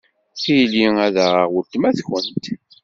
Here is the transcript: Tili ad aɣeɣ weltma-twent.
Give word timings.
Tili 0.41 0.85
ad 1.05 1.15
aɣeɣ 1.25 1.47
weltma-twent. 1.53 2.45